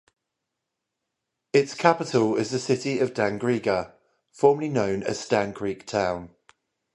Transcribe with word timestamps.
Its 1.53 1.75
capital 1.75 2.35
is 2.35 2.49
the 2.49 2.57
city 2.57 2.97
of 2.97 3.13
Dangriga, 3.13 3.93
formerly 4.31 4.67
known 4.69 5.03
as 5.03 5.19
Stann 5.19 5.53
Creek 5.53 5.85
Town. 5.85 6.31